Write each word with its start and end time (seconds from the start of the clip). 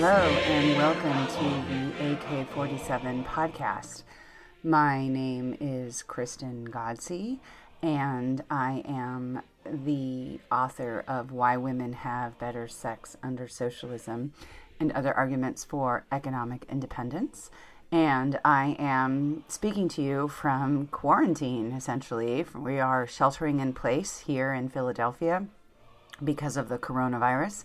Hello, 0.00 0.12
and 0.12 0.76
welcome 0.76 1.26
to 1.26 1.92
the 1.98 2.12
AK 2.12 2.48
47 2.50 3.24
podcast. 3.24 4.04
My 4.62 5.08
name 5.08 5.56
is 5.58 6.04
Kristen 6.04 6.68
Ghodsee, 6.68 7.40
and 7.82 8.44
I 8.48 8.84
am 8.86 9.42
the 9.64 10.38
author 10.52 11.02
of 11.08 11.32
Why 11.32 11.56
Women 11.56 11.94
Have 11.94 12.38
Better 12.38 12.68
Sex 12.68 13.16
Under 13.24 13.48
Socialism 13.48 14.34
and 14.78 14.92
Other 14.92 15.12
Arguments 15.12 15.64
for 15.64 16.04
Economic 16.12 16.64
Independence. 16.70 17.50
And 17.90 18.38
I 18.44 18.76
am 18.78 19.42
speaking 19.48 19.88
to 19.88 20.02
you 20.02 20.28
from 20.28 20.86
quarantine, 20.92 21.72
essentially. 21.72 22.46
We 22.54 22.78
are 22.78 23.04
sheltering 23.08 23.58
in 23.58 23.72
place 23.72 24.20
here 24.20 24.52
in 24.52 24.68
Philadelphia 24.68 25.46
because 26.22 26.56
of 26.56 26.68
the 26.68 26.78
coronavirus. 26.78 27.64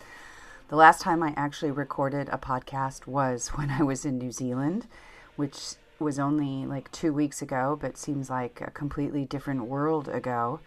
The 0.73 0.77
last 0.77 1.01
time 1.01 1.21
I 1.21 1.35
actually 1.37 1.69
recorded 1.69 2.29
a 2.29 2.39
podcast 2.39 3.05
was 3.05 3.49
when 3.53 3.69
I 3.69 3.83
was 3.83 4.05
in 4.05 4.17
New 4.17 4.31
Zealand, 4.31 4.87
which 5.35 5.75
was 5.99 6.17
only 6.17 6.65
like 6.65 6.91
two 6.91 7.13
weeks 7.13 7.43
ago, 7.43 7.77
but 7.79 7.95
seems 7.95 8.27
like 8.27 8.59
a 8.59 8.71
completely 8.71 9.23
different 9.23 9.65
world 9.65 10.07
ago 10.07 10.61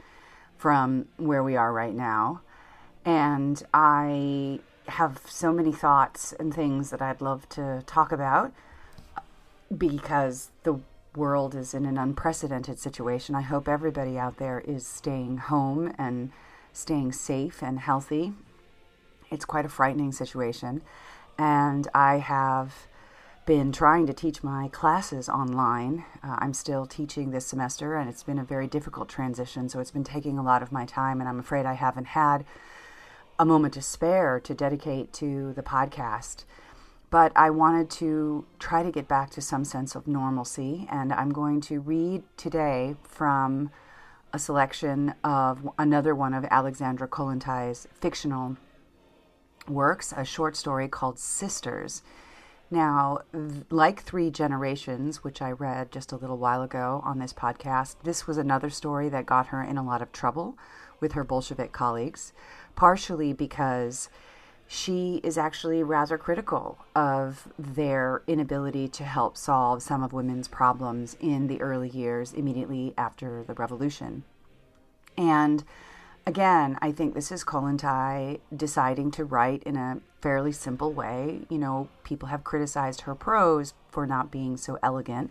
from 0.56 1.08
where 1.16 1.42
we 1.42 1.56
are 1.56 1.72
right 1.72 1.92
now. 1.92 2.40
And 3.04 3.60
I 3.74 4.60
have 4.86 5.22
so 5.26 5.52
many 5.52 5.72
thoughts 5.72 6.32
and 6.38 6.54
things 6.54 6.90
that 6.90 7.02
I'd 7.02 7.20
love 7.20 7.48
to 7.48 7.82
talk 7.86 8.12
about 8.12 8.52
because 9.76 10.52
the 10.62 10.78
world 11.16 11.56
is 11.56 11.74
in 11.74 11.84
an 11.84 11.98
unprecedented 11.98 12.78
situation. 12.78 13.34
I 13.34 13.40
hope 13.40 13.66
everybody 13.66 14.16
out 14.16 14.36
there 14.36 14.60
is 14.60 14.86
staying 14.86 15.38
home 15.38 15.92
and 15.98 16.30
staying 16.72 17.10
safe 17.10 17.60
and 17.60 17.80
healthy 17.80 18.34
it's 19.30 19.44
quite 19.44 19.64
a 19.64 19.68
frightening 19.68 20.12
situation. 20.12 20.82
And 21.38 21.88
I 21.94 22.18
have 22.18 22.86
been 23.46 23.70
trying 23.70 24.06
to 24.06 24.12
teach 24.12 24.42
my 24.42 24.68
classes 24.68 25.28
online. 25.28 26.04
Uh, 26.22 26.36
I'm 26.40 26.52
still 26.52 26.84
teaching 26.84 27.30
this 27.30 27.46
semester, 27.46 27.94
and 27.94 28.10
it's 28.10 28.24
been 28.24 28.40
a 28.40 28.44
very 28.44 28.66
difficult 28.66 29.08
transition, 29.08 29.68
so 29.68 29.78
it's 29.78 29.92
been 29.92 30.04
taking 30.04 30.36
a 30.36 30.42
lot 30.42 30.62
of 30.62 30.72
my 30.72 30.84
time, 30.84 31.20
and 31.20 31.28
I'm 31.28 31.38
afraid 31.38 31.64
I 31.64 31.74
haven't 31.74 32.08
had 32.08 32.44
a 33.38 33.44
moment 33.44 33.74
to 33.74 33.82
spare 33.82 34.40
to 34.40 34.54
dedicate 34.54 35.12
to 35.14 35.52
the 35.52 35.62
podcast. 35.62 36.44
But 37.08 37.30
I 37.36 37.50
wanted 37.50 37.88
to 37.90 38.46
try 38.58 38.82
to 38.82 38.90
get 38.90 39.06
back 39.06 39.30
to 39.30 39.40
some 39.40 39.64
sense 39.64 39.94
of 39.94 40.08
normalcy, 40.08 40.88
and 40.90 41.12
I'm 41.12 41.30
going 41.30 41.60
to 41.62 41.78
read 41.78 42.24
today 42.36 42.96
from 43.04 43.70
a 44.32 44.40
selection 44.40 45.14
of 45.22 45.68
another 45.78 46.16
one 46.16 46.34
of 46.34 46.44
Alexandra 46.50 47.06
Kollontai's 47.06 47.86
fictional 48.00 48.56
works, 49.68 50.12
a 50.16 50.24
short 50.24 50.56
story 50.56 50.88
called 50.88 51.18
Sisters. 51.18 52.02
Now, 52.70 53.18
like 53.70 54.02
Three 54.02 54.30
Generations, 54.30 55.22
which 55.22 55.40
I 55.40 55.52
read 55.52 55.92
just 55.92 56.10
a 56.10 56.16
little 56.16 56.38
while 56.38 56.62
ago 56.62 57.00
on 57.04 57.18
this 57.18 57.32
podcast, 57.32 57.96
this 58.02 58.26
was 58.26 58.38
another 58.38 58.70
story 58.70 59.08
that 59.08 59.26
got 59.26 59.48
her 59.48 59.62
in 59.62 59.78
a 59.78 59.84
lot 59.84 60.02
of 60.02 60.10
trouble 60.10 60.58
with 61.00 61.12
her 61.12 61.22
Bolshevik 61.22 61.72
colleagues, 61.72 62.32
partially 62.74 63.32
because 63.32 64.08
she 64.66 65.20
is 65.22 65.38
actually 65.38 65.82
rather 65.82 66.18
critical 66.18 66.78
of 66.96 67.48
their 67.56 68.22
inability 68.26 68.88
to 68.88 69.04
help 69.04 69.36
solve 69.36 69.80
some 69.82 70.02
of 70.02 70.12
women's 70.12 70.48
problems 70.48 71.16
in 71.20 71.46
the 71.46 71.60
early 71.60 71.88
years 71.88 72.32
immediately 72.32 72.92
after 72.98 73.44
the 73.44 73.54
revolution. 73.54 74.24
And 75.16 75.62
again, 76.26 76.76
I 76.82 76.90
think 76.90 77.14
this 77.14 77.30
is 77.30 77.44
Kollontai 77.44 78.40
deciding 78.54 79.12
to 79.12 79.24
write 79.24 79.62
in 79.62 79.76
a 79.76 80.00
fairly 80.20 80.52
simple 80.52 80.92
way. 80.92 81.42
You 81.48 81.58
know, 81.58 81.88
people 82.02 82.28
have 82.28 82.44
criticized 82.44 83.02
her 83.02 83.14
prose 83.14 83.74
for 83.90 84.06
not 84.06 84.30
being 84.30 84.56
so 84.56 84.78
elegant, 84.82 85.30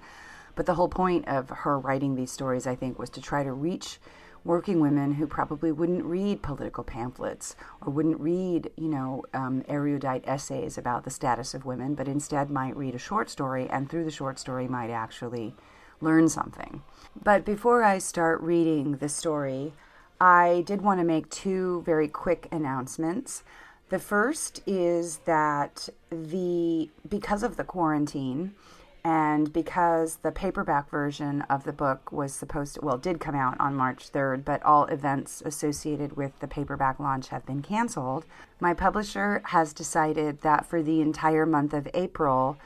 but 0.56 0.66
the 0.66 0.76
whole 0.76 0.88
point 0.88 1.28
of 1.28 1.50
her 1.50 1.78
writing 1.78 2.16
these 2.16 2.32
stories, 2.32 2.66
I 2.66 2.76
think, 2.76 2.98
was 2.98 3.10
to 3.12 3.22
try 3.22 3.44
to 3.44 3.52
reach 3.52 4.00
working 4.46 4.80
women 4.80 5.14
who 5.14 5.26
probably 5.26 5.72
wouldn't 5.72 6.06
read 6.06 6.42
political 6.44 6.84
pamphlets 6.84 7.56
or 7.82 7.92
wouldn't 7.92 8.20
read, 8.20 8.70
you 8.78 8.88
know, 8.88 9.24
um, 9.34 9.64
erudite 9.68 10.24
essays 10.28 10.78
about 10.78 11.04
the 11.04 11.10
status 11.10 11.54
of 11.54 11.66
women, 11.66 11.96
but 11.96 12.08
instead 12.08 12.50
might 12.50 12.78
read 12.78 12.96
a 12.96 13.00
short 13.00 13.30
story 13.30 13.68
and 13.70 13.90
through 13.90 14.06
the 14.06 14.12
short 14.12 14.38
story 14.38 14.68
might 14.68 14.92
actually 14.92 15.56
learn 16.00 16.30
something. 16.30 16.84
But 17.22 17.44
before 17.44 17.84
I 17.84 17.98
start 17.98 18.40
reading 18.42 18.98
the 18.98 19.10
story, 19.10 19.74
I 20.20 20.64
did 20.66 20.82
want 20.82 21.00
to 21.00 21.06
make 21.06 21.30
two 21.30 21.82
very 21.86 22.08
quick 22.08 22.48
announcements. 22.52 23.44
The 23.90 24.00
first 24.00 24.62
is 24.66 25.20
that 25.26 25.90
the 26.10 26.90
because 27.08 27.44
of 27.44 27.58
the 27.58 27.64
quarantine 27.64 28.56
and 29.04 29.54
because 29.54 30.18
the 30.18 30.32
paperback 30.32 30.90
version 30.90 31.44
of 31.44 31.64
the 31.64 31.72
book 31.72 32.12
was 32.12 32.34
supposed 32.34 32.74
to 32.76 32.82
well 32.82 32.98
did 32.98 33.20
come 33.20 33.36
out 33.36 33.56
on 33.60 33.76
March 33.76 34.12
3rd, 34.12 34.44
but 34.44 34.64
all 34.64 34.86
events 34.86 35.44
associated 35.46 36.18
with 36.18 36.40
the 36.40 36.48
paperback 36.48 37.00
launch 37.00 37.28
have 37.28 37.46
been 37.46 37.62
canceled, 37.62 38.26
my 38.60 38.74
publisher 38.74 39.44
has 39.46 39.74
decided 39.74 40.42
that 40.42 40.66
for 40.66 40.82
the 40.82 41.02
entire 41.02 41.46
month 41.46 41.74
of 41.74 41.88
April 41.94 42.58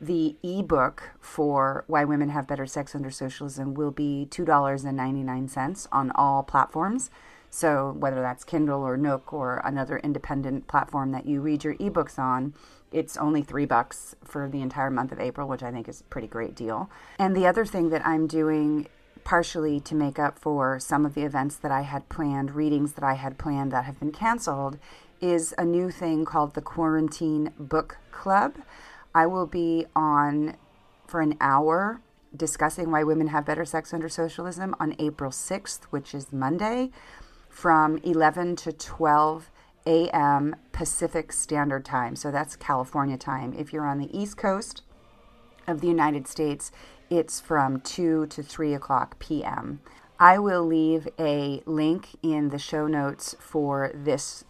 the 0.00 0.36
ebook 0.42 1.10
for 1.20 1.84
Why 1.86 2.04
Women 2.04 2.30
Have 2.30 2.46
Better 2.46 2.66
Sex 2.66 2.94
Under 2.94 3.10
Socialism 3.10 3.74
will 3.74 3.90
be 3.90 4.28
$2.99 4.30 5.88
on 5.92 6.10
all 6.14 6.42
platforms. 6.42 7.10
So, 7.50 7.94
whether 7.98 8.20
that's 8.20 8.44
Kindle 8.44 8.82
or 8.82 8.96
Nook 8.96 9.32
or 9.32 9.62
another 9.64 9.98
independent 9.98 10.66
platform 10.66 11.12
that 11.12 11.26
you 11.26 11.40
read 11.40 11.64
your 11.64 11.74
ebooks 11.76 12.18
on, 12.18 12.52
it's 12.92 13.16
only 13.16 13.42
three 13.42 13.66
bucks 13.66 14.14
for 14.24 14.48
the 14.48 14.60
entire 14.60 14.90
month 14.90 15.12
of 15.12 15.20
April, 15.20 15.48
which 15.48 15.62
I 15.62 15.70
think 15.70 15.88
is 15.88 16.00
a 16.00 16.04
pretty 16.04 16.28
great 16.28 16.54
deal. 16.54 16.90
And 17.18 17.34
the 17.34 17.46
other 17.46 17.64
thing 17.64 17.90
that 17.90 18.06
I'm 18.06 18.26
doing 18.26 18.88
partially 19.24 19.80
to 19.80 19.94
make 19.94 20.18
up 20.18 20.38
for 20.38 20.78
some 20.78 21.04
of 21.04 21.14
the 21.14 21.22
events 21.22 21.56
that 21.56 21.72
I 21.72 21.80
had 21.82 22.08
planned, 22.08 22.54
readings 22.54 22.92
that 22.92 23.04
I 23.04 23.14
had 23.14 23.38
planned 23.38 23.72
that 23.72 23.84
have 23.84 23.98
been 23.98 24.12
canceled, 24.12 24.78
is 25.20 25.54
a 25.58 25.64
new 25.64 25.90
thing 25.90 26.24
called 26.24 26.54
the 26.54 26.60
Quarantine 26.60 27.52
Book 27.58 27.98
Club. 28.12 28.54
I 29.16 29.24
will 29.24 29.46
be 29.46 29.86
on 29.96 30.56
for 31.06 31.22
an 31.22 31.38
hour 31.40 32.02
discussing 32.36 32.90
why 32.90 33.02
women 33.02 33.28
have 33.28 33.46
better 33.46 33.64
sex 33.64 33.94
under 33.94 34.10
socialism 34.10 34.76
on 34.78 34.94
April 34.98 35.30
6th, 35.30 35.84
which 35.84 36.14
is 36.14 36.34
Monday, 36.34 36.90
from 37.48 37.96
11 38.04 38.56
to 38.56 38.72
12 38.74 39.50
a.m. 39.86 40.54
Pacific 40.72 41.32
Standard 41.32 41.82
Time. 41.82 42.14
So 42.14 42.30
that's 42.30 42.56
California 42.56 43.16
time. 43.16 43.54
If 43.58 43.72
you're 43.72 43.86
on 43.86 44.00
the 44.00 44.14
East 44.14 44.36
Coast 44.36 44.82
of 45.66 45.80
the 45.80 45.88
United 45.88 46.28
States, 46.28 46.70
it's 47.08 47.40
from 47.40 47.80
2 47.80 48.26
to 48.26 48.42
3 48.42 48.74
o'clock 48.74 49.18
p.m. 49.18 49.80
I 50.20 50.38
will 50.38 50.66
leave 50.66 51.08
a 51.18 51.62
link 51.64 52.08
in 52.22 52.50
the 52.50 52.58
show 52.58 52.86
notes 52.86 53.34
for 53.40 53.90
this 53.94 54.44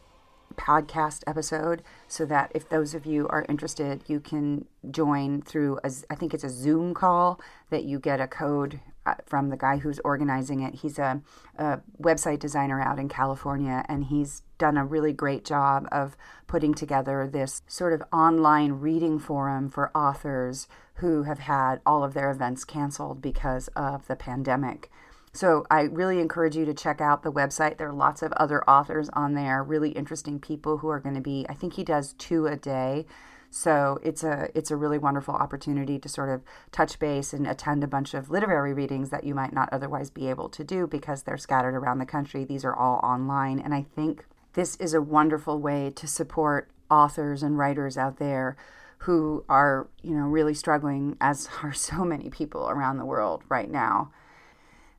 podcast 0.56 1.22
episode 1.26 1.82
so 2.08 2.24
that 2.26 2.50
if 2.54 2.68
those 2.68 2.94
of 2.94 3.06
you 3.06 3.28
are 3.28 3.46
interested, 3.48 4.02
you 4.06 4.20
can 4.20 4.66
join 4.90 5.42
through, 5.42 5.78
a, 5.84 5.90
I 6.10 6.14
think 6.14 6.34
it's 6.34 6.44
a 6.44 6.50
Zoom 6.50 6.94
call 6.94 7.40
that 7.70 7.84
you 7.84 7.98
get 7.98 8.20
a 8.20 8.26
code 8.26 8.80
uh, 9.06 9.14
from 9.24 9.50
the 9.50 9.56
guy 9.56 9.76
who's 9.78 10.00
organizing 10.00 10.60
it. 10.60 10.74
He's 10.76 10.98
a, 10.98 11.22
a 11.56 11.80
website 12.00 12.40
designer 12.40 12.80
out 12.80 12.98
in 12.98 13.08
California, 13.08 13.84
and 13.88 14.04
he's 14.04 14.42
done 14.58 14.76
a 14.76 14.84
really 14.84 15.12
great 15.12 15.44
job 15.44 15.86
of 15.92 16.16
putting 16.46 16.74
together 16.74 17.28
this 17.30 17.62
sort 17.66 17.92
of 17.92 18.02
online 18.12 18.72
reading 18.72 19.18
forum 19.18 19.68
for 19.68 19.96
authors 19.96 20.66
who 20.94 21.24
have 21.24 21.40
had 21.40 21.80
all 21.86 22.02
of 22.02 22.14
their 22.14 22.30
events 22.30 22.64
canceled 22.64 23.22
because 23.22 23.68
of 23.76 24.06
the 24.08 24.16
pandemic. 24.16 24.90
So 25.36 25.66
I 25.70 25.82
really 25.82 26.19
encourage 26.19 26.56
you 26.56 26.64
to 26.64 26.72
check 26.72 27.02
out 27.02 27.22
the 27.22 27.30
website. 27.30 27.76
There 27.76 27.91
are 27.91 27.92
lots 27.92 28.22
of 28.22 28.32
other 28.32 28.68
authors 28.68 29.10
on 29.12 29.34
there, 29.34 29.62
really 29.62 29.91
interesting 29.91 30.41
people 30.41 30.78
who 30.78 30.88
are 30.88 30.98
going 30.98 31.15
to 31.15 31.21
be. 31.21 31.44
I 31.47 31.53
think 31.53 31.74
he 31.74 31.84
does 31.84 32.15
two 32.15 32.47
a 32.47 32.56
day. 32.56 33.04
So 33.50 34.00
it's 34.03 34.24
a 34.24 34.48
it's 34.54 34.71
a 34.71 34.77
really 34.77 34.97
wonderful 34.97 35.34
opportunity 35.34 35.98
to 35.98 36.09
sort 36.09 36.30
of 36.30 36.41
touch 36.72 36.98
base 36.98 37.34
and 37.34 37.47
attend 37.47 37.84
a 37.84 37.86
bunch 37.86 38.15
of 38.15 38.30
literary 38.30 38.72
readings 38.72 39.10
that 39.10 39.24
you 39.24 39.34
might 39.34 39.53
not 39.53 39.68
otherwise 39.72 40.09
be 40.09 40.30
able 40.30 40.48
to 40.48 40.65
do 40.65 40.86
because 40.86 41.22
they're 41.22 41.36
scattered 41.36 41.74
around 41.74 41.98
the 41.98 42.06
country. 42.06 42.47
These 42.47 42.65
are 42.65 42.74
all 42.74 42.98
online 43.03 43.59
and 43.59 43.74
I 43.74 43.83
think 43.83 44.24
this 44.54 44.77
is 44.77 44.94
a 44.94 45.03
wonderful 45.03 45.60
way 45.60 45.92
to 45.97 46.06
support 46.06 46.71
authors 46.91 47.42
and 47.42 47.59
writers 47.59 47.98
out 47.98 48.16
there 48.16 48.56
who 49.00 49.44
are, 49.50 49.86
you 50.03 50.15
know, 50.15 50.24
really 50.28 50.54
struggling 50.54 51.18
as 51.21 51.47
are 51.62 51.74
so 51.74 52.06
many 52.06 52.30
people 52.30 52.71
around 52.71 52.97
the 52.97 53.04
world 53.04 53.42
right 53.50 53.71
now. 53.71 54.10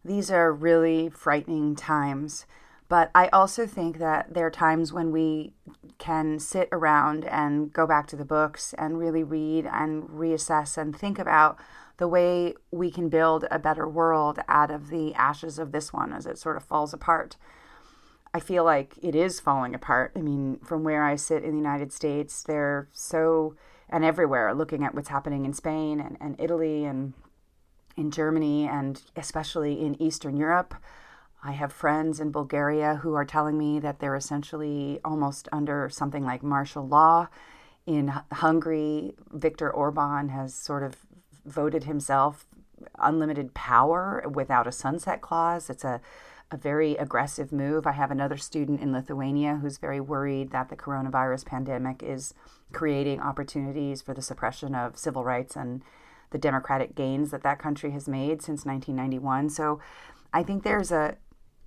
These 0.08 0.32
are 0.32 0.54
really 0.54 1.10
frightening 1.10 1.76
times. 1.76 2.46
But 2.90 3.12
I 3.14 3.28
also 3.28 3.68
think 3.68 3.98
that 3.98 4.34
there 4.34 4.46
are 4.48 4.52
times 4.52 4.94
when 4.94 5.12
we 5.12 5.54
can 5.98 6.40
sit 6.40 6.70
around 6.72 7.26
and 7.26 7.74
go 7.74 7.86
back 7.86 8.08
to 8.08 8.16
the 8.16 8.24
books 8.24 8.74
and 8.78 8.98
really 8.98 9.24
read 9.24 9.66
and 9.66 10.04
reassess 10.04 10.78
and 10.78 10.98
think 10.98 11.20
about 11.20 11.60
the 11.98 12.08
way 12.08 12.54
we 12.72 12.90
can 12.90 13.10
build 13.10 13.46
a 13.52 13.60
better 13.60 13.88
world 13.88 14.40
out 14.48 14.72
of 14.72 14.90
the 14.90 15.14
ashes 15.16 15.60
of 15.60 15.74
this 15.74 15.92
one 15.92 16.14
as 16.14 16.26
it 16.26 16.38
sort 16.38 16.56
of 16.56 16.64
falls 16.64 16.94
apart. 16.94 17.36
I 18.34 18.40
feel 18.40 18.64
like 18.64 18.94
it 19.02 19.16
is 19.16 19.40
falling 19.42 19.76
apart. 19.76 20.14
I 20.16 20.22
mean, 20.22 20.60
from 20.64 20.84
where 20.84 21.04
I 21.04 21.16
sit 21.16 21.44
in 21.44 21.52
the 21.52 21.58
United 21.58 21.92
States, 21.92 22.44
they're 22.44 22.88
so, 22.94 23.56
and 23.90 24.06
everywhere, 24.06 24.54
looking 24.54 24.86
at 24.86 24.96
what's 24.96 25.10
happening 25.10 25.44
in 25.44 25.54
Spain 25.54 26.00
and, 26.00 26.18
and 26.22 26.40
Italy 26.40 26.86
and 26.86 27.14
in 27.98 28.12
Germany 28.12 28.68
and 28.68 29.02
especially 29.16 29.82
in 29.82 30.02
Eastern 30.02 30.38
Europe. 30.38 30.76
I 31.44 31.52
have 31.52 31.74
friends 31.74 32.20
in 32.20 32.32
Bulgaria 32.32 32.96
who 32.96 33.14
are 33.14 33.26
telling 33.26 33.58
me 33.58 33.80
that 33.80 34.00
they're 34.00 34.16
essentially 34.16 35.00
almost 35.04 35.48
under 35.52 35.90
something 35.90 36.24
like 36.24 36.44
martial 36.44 36.88
law. 36.88 37.28
In 37.86 38.14
Hungary, 38.32 39.14
Viktor 39.32 39.70
Orban 39.72 40.30
has 40.30 40.54
sort 40.54 40.84
of 40.84 40.98
voted 41.46 41.86
himself 41.86 42.46
unlimited 43.00 43.54
power 43.54 44.24
without 44.32 44.68
a 44.68 44.72
sunset 44.72 45.22
clause. 45.22 45.70
It's 45.70 45.84
a 45.84 46.02
a 46.52 46.58
very 46.58 46.96
aggressive 46.96 47.52
move. 47.52 47.86
I 47.86 47.92
have 47.92 48.12
another 48.12 48.38
student 48.38 48.82
in 48.82 48.94
Lithuania 48.94 49.60
who's 49.62 49.78
very 49.78 50.00
worried 50.00 50.52
that 50.52 50.70
the 50.70 50.78
coronavirus 50.78 51.46
pandemic 51.46 52.02
is 52.02 52.34
creating 52.72 53.20
opportunities 53.20 54.02
for 54.02 54.14
the 54.14 54.22
suppression 54.22 54.74
of 54.74 54.98
civil 54.98 55.24
rights 55.24 55.56
and 55.56 55.82
the 56.32 56.38
democratic 56.38 56.96
gains 56.96 57.32
that 57.32 57.44
that 57.44 57.60
country 57.60 57.92
has 57.92 58.08
made 58.08 58.42
since 58.42 58.66
1991. 58.66 59.50
So 59.50 59.80
I 60.34 60.44
think 60.44 60.64
there's 60.64 60.92
a 60.92 61.18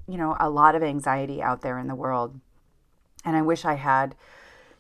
you 0.07 0.17
know 0.17 0.37
a 0.41 0.51
lot 0.51 0.75
of 0.75 0.83
anxiety 0.83 1.43
out 1.43 1.63
there 1.63 1.79
in 1.79 1.89
the 1.89 1.95
world. 1.95 2.41
And 3.25 3.37
I 3.37 3.43
wish 3.43 3.65
I 3.65 3.75
had 3.75 4.15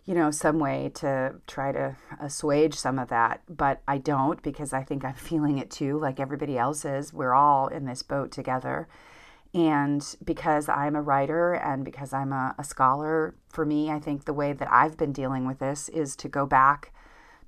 you 0.04 0.14
know 0.14 0.30
some 0.30 0.58
way 0.58 0.90
to 0.94 1.36
try 1.46 1.72
to 1.72 1.96
assuage 2.20 2.74
some 2.74 2.98
of 2.98 3.08
that 3.08 3.42
but 3.48 3.82
I 3.86 3.98
don't 3.98 4.42
because 4.42 4.72
I 4.72 4.82
think 4.82 5.04
I'm 5.04 5.14
feeling 5.30 5.58
it 5.58 5.70
too 5.70 5.98
like 5.98 6.20
everybody 6.20 6.58
else 6.58 6.84
is. 6.84 7.12
We're 7.12 7.34
all 7.34 7.68
in 7.68 7.86
this 7.86 8.02
boat 8.02 8.30
together. 8.30 8.88
And 9.52 10.04
because 10.22 10.68
I'm 10.68 10.94
a 10.94 11.02
writer 11.02 11.54
and 11.54 11.84
because 11.84 12.12
I'm 12.12 12.32
a, 12.32 12.54
a, 12.56 12.62
scholar, 12.62 13.34
for 13.48 13.66
me, 13.66 13.90
I 13.90 13.98
think 13.98 14.24
the 14.24 14.32
way 14.32 14.52
that 14.52 14.70
I've 14.70 14.96
been 14.96 15.12
dealing 15.12 15.44
with 15.44 15.58
this 15.58 15.88
is 15.88 16.14
to 16.16 16.28
go 16.28 16.46
back 16.46 16.92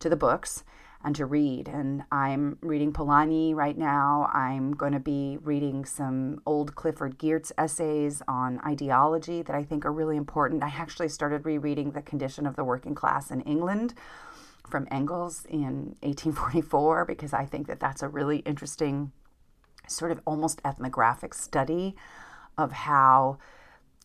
to 0.01 0.09
the 0.09 0.17
books 0.17 0.65
and 1.05 1.17
to 1.17 1.27
read. 1.27 1.69
And 1.69 2.05
I'm 2.13 2.59
reading 2.61 2.93
Polanyi 2.93 3.55
right 3.55 3.77
now. 3.77 4.31
I'm 4.33 4.73
going 4.73 4.93
to 4.93 5.01
be 5.01 5.39
reading 5.43 5.85
some 5.85 6.41
old 6.47 6.75
Clifford 6.75 7.19
Geertz 7.19 7.51
essays 7.59 8.23
on 8.29 8.61
ideology 8.67 9.43
that 9.43 9.57
I 9.57 9.65
think 9.65 9.85
are 9.85 9.93
really 9.93 10.17
important. 10.17 10.63
I 10.63 10.69
actually 10.69 11.09
started 11.09 11.45
rereading 11.45 11.91
The 11.93 12.03
Condition 12.03 12.47
of 12.47 12.57
the 12.57 12.65
Working 12.65 12.95
Class 12.95 13.31
in 13.31 13.41
England 13.43 13.95
from 14.69 14.87
Engels 14.91 15.45
in 15.49 15.97
1844 16.03 17.05
because 17.05 17.33
I 17.33 17.45
think 17.45 17.67
that 17.67 17.81
that's 17.81 18.03
a 18.03 18.09
really 18.09 18.39
interesting 18.39 19.13
sort 19.89 20.13
of 20.13 20.21
almost 20.25 20.61
ethnographic 20.65 21.35
study 21.35 21.97
of 22.57 22.73
how 22.73 23.39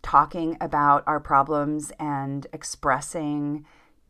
talking 0.02 0.58
about 0.60 1.04
our 1.06 1.20
problems 1.20 1.92
and 2.00 2.48
expressing 2.54 3.66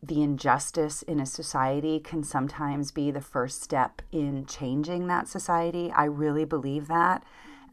the 0.07 0.21
injustice 0.21 1.01
in 1.01 1.19
a 1.19 1.25
society 1.25 2.00
can 2.00 2.24
sometimes 2.24 2.92
be 2.92 3.12
the 3.12 3.21
first 3.21 3.62
step 3.62 4.01
in 4.12 4.45
changing 4.45 5.07
that 5.07 5.27
society. 5.27 5.92
I 5.95 6.06
really 6.06 6.45
believe 6.45 6.88
that. 6.88 7.24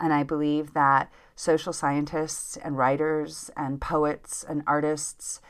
And 0.00 0.12
I 0.12 0.22
believe 0.24 0.74
that 0.74 1.10
social 1.36 1.72
scientists 1.72 2.56
and 2.56 2.76
writers 2.76 3.50
and 3.56 3.80
poets 3.80 4.44
and 4.48 4.62
artists 4.66 5.40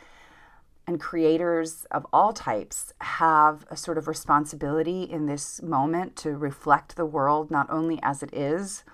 and 0.86 1.00
creators 1.00 1.86
of 1.90 2.06
all 2.12 2.32
types 2.32 2.92
have 3.00 3.64
a 3.70 3.76
sort 3.76 3.96
of 3.96 4.06
responsibility 4.06 5.04
in 5.04 5.26
this 5.26 5.62
moment 5.62 6.14
to 6.16 6.32
reflect 6.32 6.96
the 6.96 7.06
world 7.06 7.50
not 7.50 7.68
only 7.70 7.98
as 8.02 8.22
it 8.22 8.34
is, 8.34 8.84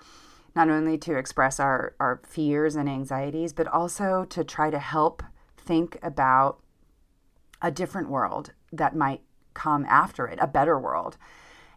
not 0.55 0.69
only 0.69 0.97
to 0.97 1.17
express 1.17 1.59
our, 1.59 1.93
our 1.99 2.21
fears 2.25 2.75
and 2.75 2.87
anxieties, 2.87 3.51
but 3.51 3.67
also 3.67 4.25
to 4.29 4.43
try 4.43 4.69
to 4.69 4.79
help 4.79 5.21
think 5.57 5.97
about 6.01 6.59
a 7.61 7.71
different 7.71 8.09
world 8.09 8.53
that 8.71 8.95
might 8.95 9.21
come 9.53 9.85
after 9.85 10.27
it, 10.27 10.39
a 10.41 10.47
better 10.47 10.79
world. 10.79 11.17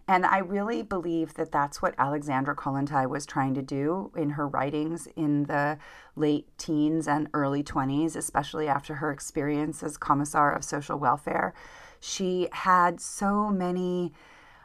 And 0.07 0.27
I 0.27 0.39
really 0.39 0.83
believe 0.83 1.35
that 1.35 1.51
that's 1.51 1.81
what 1.81 1.95
Alexandra 1.97 2.55
Kollontai 2.55 3.09
was 3.09 3.25
trying 3.25 3.55
to 3.55 3.63
do 3.63 4.13
in 4.15 4.31
her 4.31 4.47
writings 4.47 5.09
in 5.17 5.45
the 5.45 5.79
late 6.15 6.47
teens 6.59 7.09
and 7.09 7.29
early 7.33 7.63
20s, 7.63 8.15
especially 8.15 8.69
after 8.69 8.97
her 8.97 9.11
experience 9.11 9.83
as 9.83 9.97
Commissar 9.97 10.53
of 10.53 10.63
Social 10.63 10.99
Welfare. 10.99 11.55
She 12.01 12.49
had 12.53 13.01
so 13.01 13.49
many 13.49 14.13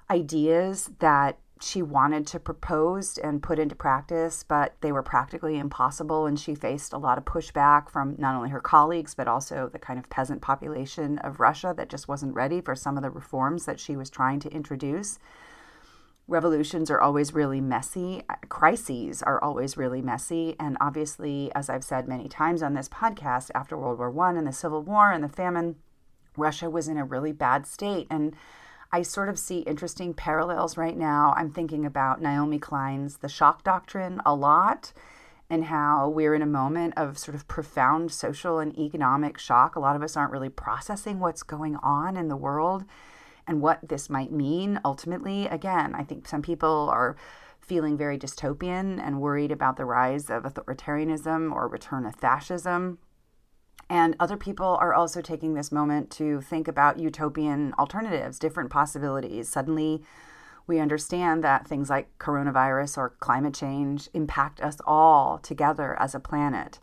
ideas 0.10 0.92
that 1.00 1.40
she 1.62 1.82
wanted 1.82 2.26
to 2.28 2.40
propose 2.40 3.18
and 3.18 3.44
put 3.44 3.60
into 3.60 3.76
practice, 3.76 4.44
but 4.44 4.76
they 4.82 4.92
were 4.92 5.04
practically 5.04 5.58
impossible. 5.58 6.26
And 6.26 6.40
she 6.40 6.56
faced 6.56 6.94
a 6.94 6.98
lot 6.98 7.18
of 7.18 7.26
pushback 7.26 7.90
from 7.90 8.16
not 8.18 8.36
only 8.36 8.50
her 8.50 8.62
colleagues, 8.62 9.14
but 9.14 9.28
also 9.28 9.70
the 9.72 9.80
kind 9.80 10.00
of 10.00 10.10
peasant 10.10 10.42
population 10.42 11.18
of 11.20 11.40
Russia 11.40 11.74
that 11.76 11.90
just 11.90 12.08
wasn't 12.08 12.34
ready 12.34 12.62
for 12.62 12.76
some 12.76 12.98
of 12.98 13.04
the 13.04 13.10
reforms 13.10 13.66
that 13.66 13.80
she 13.80 13.98
was 13.98 14.10
trying 14.10 14.40
to 14.40 14.50
introduce. 14.52 15.20
Revolutions 16.30 16.92
are 16.92 17.02
always 17.02 17.34
really 17.34 17.60
messy. 17.60 18.22
Crises 18.50 19.24
are 19.24 19.44
always 19.44 19.76
really 19.76 20.02
messy. 20.02 20.56
And 20.60 20.78
obviously, 20.80 21.52
as 21.56 21.70
I've 21.70 21.84
said 21.84 22.08
many 22.08 22.30
times 22.30 22.62
on 22.62 22.76
this 22.76 22.88
podcast, 22.88 23.50
after 23.56 23.76
World 23.76 23.98
War 23.98 24.18
I 24.28 24.38
and 24.38 24.48
the 24.48 24.54
Civil 24.54 24.84
War 24.84 25.12
and 25.12 25.24
the 25.24 25.28
famine, 25.28 25.76
Russia 26.38 26.70
was 26.70 26.88
in 26.88 26.98
a 26.98 27.04
really 27.04 27.32
bad 27.32 27.66
state. 27.66 28.06
And 28.12 28.36
I 28.92 29.04
sort 29.04 29.30
of 29.30 29.38
see 29.38 29.60
interesting 29.60 30.16
parallels 30.16 30.76
right 30.76 30.98
now. 30.98 31.34
I'm 31.38 31.52
thinking 31.52 31.86
about 31.86 32.22
Naomi 32.22 32.58
Klein's 32.58 33.18
The 33.18 33.30
Shock 33.30 33.64
Doctrine 33.64 34.20
a 34.26 34.34
lot 34.34 34.94
and 35.48 35.66
how 35.66 36.10
we're 36.10 36.34
in 36.34 36.42
a 36.42 36.48
moment 36.48 36.96
of 36.98 37.18
sort 37.18 37.36
of 37.36 37.48
profound 37.48 38.12
social 38.12 38.58
and 38.58 38.78
economic 38.78 39.38
shock. 39.38 39.76
A 39.76 39.80
lot 39.80 39.96
of 39.96 40.02
us 40.02 40.18
aren't 40.18 40.32
really 40.32 40.50
processing 40.50 41.20
what's 41.20 41.44
going 41.44 41.76
on 41.78 42.18
in 42.18 42.30
the 42.30 42.36
world 42.36 42.84
and 43.46 43.62
what 43.62 43.88
this 43.88 44.10
might 44.10 44.32
mean 44.32 44.80
ultimately. 44.84 45.46
Again, 45.48 45.94
I 45.94 46.04
think 46.04 46.28
some 46.28 46.42
people 46.42 46.90
are 46.92 47.16
feeling 47.60 47.96
very 47.96 48.18
dystopian 48.18 49.00
and 49.00 49.22
worried 49.22 49.52
about 49.52 49.78
the 49.78 49.86
rise 49.86 50.32
of 50.32 50.44
authoritarianism 50.44 51.54
or 51.54 51.68
return 51.68 52.08
of 52.08 52.16
fascism. 52.16 52.98
And 53.90 54.16
other 54.20 54.38
people 54.38 54.78
are 54.80 54.94
also 54.94 55.22
taking 55.22 55.56
this 55.56 55.72
moment 55.72 56.12
to 56.12 56.42
think 56.42 56.68
about 56.68 57.00
utopian 57.00 57.74
alternatives, 57.80 58.38
different 58.38 58.70
possibilities. 58.70 59.50
Suddenly, 59.50 60.04
we 60.68 60.80
understand 60.80 61.44
that 61.44 61.68
things 61.68 61.90
like 61.90 62.16
coronavirus 62.20 63.00
or 63.00 63.16
climate 63.20 63.56
change 63.56 64.08
impact 64.14 64.62
us 64.62 64.78
all 64.86 65.40
together 65.40 66.00
as 66.00 66.14
a 66.14 66.20
planet, 66.20 66.78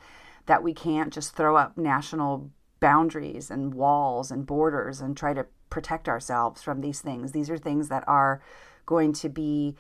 that 0.47 0.65
we 0.65 0.75
can't 0.75 1.13
just 1.13 1.37
throw 1.37 1.57
up 1.57 1.79
national 1.79 2.51
boundaries 2.81 3.51
and 3.51 3.75
walls 3.75 4.33
and 4.33 4.45
borders 4.45 5.01
and 5.01 5.17
try 5.17 5.33
to 5.33 5.47
protect 5.71 6.09
ourselves 6.09 6.63
from 6.63 6.81
these 6.81 7.01
things. 7.01 7.31
These 7.31 7.49
are 7.49 7.59
things 7.59 7.89
that 7.89 8.03
are 8.09 8.43
going 8.85 9.13
to 9.15 9.29
be 9.29 9.77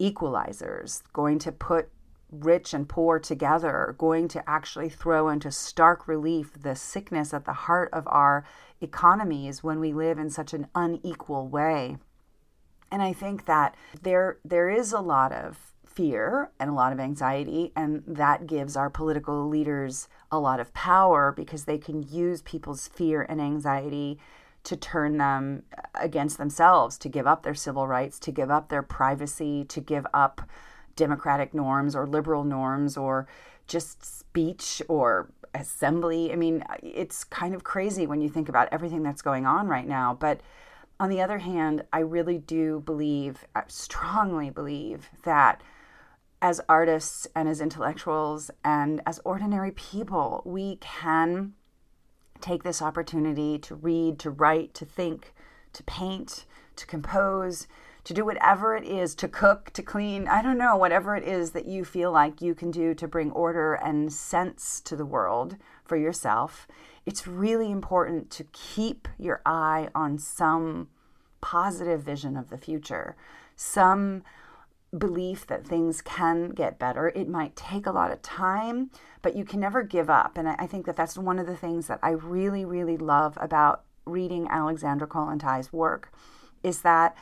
equalizers, 0.00 1.02
going 1.12 1.38
to 1.40 1.52
put 1.52 1.90
rich 2.30 2.72
and 2.72 2.88
poor 2.88 3.18
together 3.18 3.94
going 3.98 4.28
to 4.28 4.48
actually 4.48 4.88
throw 4.88 5.28
into 5.28 5.50
stark 5.50 6.06
relief 6.06 6.52
the 6.60 6.76
sickness 6.76 7.34
at 7.34 7.44
the 7.44 7.52
heart 7.52 7.88
of 7.92 8.06
our 8.08 8.44
economies 8.80 9.62
when 9.62 9.80
we 9.80 9.92
live 9.92 10.18
in 10.18 10.30
such 10.30 10.54
an 10.54 10.66
unequal 10.74 11.48
way. 11.48 11.96
And 12.90 13.02
I 13.02 13.12
think 13.12 13.46
that 13.46 13.74
there 14.02 14.38
there 14.44 14.68
is 14.68 14.92
a 14.92 15.00
lot 15.00 15.32
of 15.32 15.72
fear 15.86 16.50
and 16.60 16.70
a 16.70 16.74
lot 16.74 16.92
of 16.92 17.00
anxiety 17.00 17.72
and 17.74 18.02
that 18.06 18.46
gives 18.46 18.76
our 18.76 18.88
political 18.88 19.48
leaders 19.48 20.08
a 20.30 20.38
lot 20.38 20.60
of 20.60 20.72
power 20.72 21.32
because 21.36 21.64
they 21.64 21.78
can 21.78 22.02
use 22.02 22.42
people's 22.42 22.86
fear 22.88 23.26
and 23.28 23.40
anxiety 23.40 24.18
to 24.62 24.76
turn 24.76 25.16
them 25.16 25.62
against 25.94 26.38
themselves, 26.38 26.98
to 26.98 27.08
give 27.08 27.26
up 27.26 27.42
their 27.42 27.54
civil 27.54 27.86
rights, 27.86 28.18
to 28.20 28.30
give 28.30 28.50
up 28.50 28.68
their 28.68 28.82
privacy, 28.82 29.64
to 29.64 29.80
give 29.80 30.06
up 30.12 30.42
democratic 31.00 31.54
norms 31.54 31.96
or 31.96 32.06
liberal 32.06 32.44
norms 32.44 32.96
or 32.96 33.26
just 33.66 34.04
speech 34.04 34.82
or 34.86 35.30
assembly. 35.54 36.30
I 36.30 36.36
mean, 36.36 36.62
it's 36.82 37.24
kind 37.24 37.54
of 37.54 37.64
crazy 37.64 38.06
when 38.06 38.20
you 38.20 38.28
think 38.28 38.48
about 38.48 38.68
everything 38.70 39.02
that's 39.02 39.22
going 39.22 39.46
on 39.46 39.66
right 39.66 39.88
now. 39.88 40.14
But 40.20 40.40
on 41.00 41.08
the 41.08 41.22
other 41.22 41.38
hand, 41.38 41.84
I 41.90 42.00
really 42.00 42.36
do 42.36 42.80
believe, 42.84 43.46
I 43.56 43.62
strongly 43.68 44.50
believe 44.50 45.08
that 45.24 45.62
as 46.42 46.60
artists 46.68 47.26
and 47.34 47.48
as 47.48 47.60
intellectuals 47.62 48.50
and 48.62 49.00
as 49.06 49.20
ordinary 49.24 49.72
people, 49.72 50.42
we 50.44 50.76
can 50.76 51.54
take 52.40 52.62
this 52.62 52.82
opportunity 52.82 53.58
to 53.58 53.74
read, 53.74 54.18
to 54.18 54.30
write, 54.30 54.74
to 54.74 54.84
think, 54.84 55.32
to 55.72 55.82
paint, 55.84 56.44
to 56.76 56.86
compose, 56.86 57.66
to 58.04 58.14
do 58.14 58.24
whatever 58.24 58.76
it 58.76 58.84
is 58.84 59.14
to 59.16 59.28
cook, 59.28 59.70
to 59.70 59.82
clean, 59.82 60.26
I 60.26 60.42
don't 60.42 60.58
know, 60.58 60.76
whatever 60.76 61.16
it 61.16 61.24
is 61.24 61.50
that 61.52 61.66
you 61.66 61.84
feel 61.84 62.10
like 62.10 62.40
you 62.40 62.54
can 62.54 62.70
do 62.70 62.94
to 62.94 63.08
bring 63.08 63.30
order 63.32 63.74
and 63.74 64.12
sense 64.12 64.80
to 64.82 64.96
the 64.96 65.04
world 65.04 65.56
for 65.84 65.96
yourself. 65.96 66.66
It's 67.04 67.26
really 67.26 67.70
important 67.70 68.30
to 68.30 68.44
keep 68.52 69.08
your 69.18 69.42
eye 69.44 69.88
on 69.94 70.18
some 70.18 70.88
positive 71.40 72.02
vision 72.02 72.36
of 72.36 72.50
the 72.50 72.58
future, 72.58 73.16
some 73.56 74.22
belief 74.96 75.46
that 75.46 75.66
things 75.66 76.02
can 76.02 76.50
get 76.50 76.78
better. 76.78 77.08
It 77.08 77.28
might 77.28 77.54
take 77.54 77.86
a 77.86 77.92
lot 77.92 78.10
of 78.10 78.22
time, 78.22 78.90
but 79.22 79.36
you 79.36 79.44
can 79.44 79.60
never 79.60 79.82
give 79.82 80.10
up. 80.10 80.36
And 80.36 80.48
I 80.48 80.66
think 80.66 80.86
that 80.86 80.96
that's 80.96 81.16
one 81.16 81.38
of 81.38 81.46
the 81.46 81.56
things 81.56 81.86
that 81.86 82.00
I 82.02 82.10
really, 82.10 82.64
really 82.64 82.96
love 82.96 83.38
about 83.40 83.84
reading 84.04 84.48
Alexandra 84.50 85.06
Kollontai's 85.06 85.72
work 85.72 86.12
is 86.62 86.82
that 86.82 87.16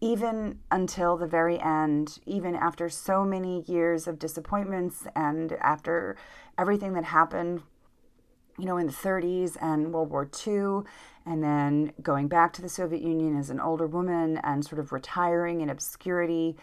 even 0.00 0.60
until 0.70 1.16
the 1.16 1.26
very 1.26 1.58
end, 1.60 2.18
even 2.26 2.54
after 2.54 2.88
so 2.88 3.24
many 3.24 3.62
years 3.62 4.06
of 4.06 4.18
disappointments 4.18 5.06
and 5.16 5.52
after 5.54 6.16
everything 6.56 6.92
that 6.92 7.04
happened, 7.04 7.62
you 8.58 8.64
know, 8.64 8.76
in 8.76 8.86
the 8.86 8.92
30s 8.92 9.56
and 9.60 9.92
World 9.92 10.10
War 10.10 10.28
II, 10.46 10.82
and 11.26 11.42
then 11.42 11.92
going 12.02 12.28
back 12.28 12.52
to 12.54 12.62
the 12.62 12.68
Soviet 12.68 13.02
Union 13.02 13.36
as 13.36 13.50
an 13.50 13.60
older 13.60 13.86
woman 13.86 14.38
and 14.38 14.64
sort 14.64 14.78
of 14.78 14.92
retiring 14.92 15.60
in 15.60 15.70
obscurity, 15.70 16.56